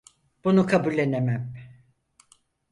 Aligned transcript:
Bunu 0.43 0.65
kabullenemem. 0.65 1.53